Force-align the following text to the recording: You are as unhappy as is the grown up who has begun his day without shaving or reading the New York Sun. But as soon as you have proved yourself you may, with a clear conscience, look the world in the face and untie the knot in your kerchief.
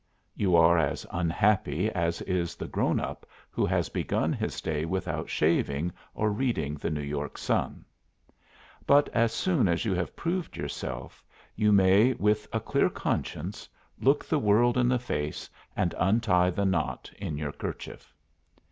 You 0.35 0.55
are 0.55 0.79
as 0.79 1.05
unhappy 1.11 1.91
as 1.91 2.23
is 2.23 2.55
the 2.55 2.67
grown 2.67 2.99
up 2.99 3.23
who 3.51 3.67
has 3.67 3.87
begun 3.89 4.33
his 4.33 4.59
day 4.59 4.83
without 4.83 5.29
shaving 5.29 5.93
or 6.15 6.31
reading 6.31 6.73
the 6.73 6.89
New 6.89 7.03
York 7.03 7.37
Sun. 7.37 7.85
But 8.87 9.09
as 9.09 9.31
soon 9.31 9.67
as 9.67 9.85
you 9.85 9.93
have 9.93 10.15
proved 10.15 10.57
yourself 10.57 11.23
you 11.55 11.71
may, 11.71 12.13
with 12.13 12.47
a 12.51 12.59
clear 12.59 12.89
conscience, 12.89 13.69
look 13.99 14.25
the 14.25 14.39
world 14.39 14.75
in 14.75 14.87
the 14.89 14.97
face 14.97 15.47
and 15.75 15.93
untie 15.99 16.49
the 16.49 16.65
knot 16.65 17.11
in 17.19 17.37
your 17.37 17.51
kerchief. 17.51 18.11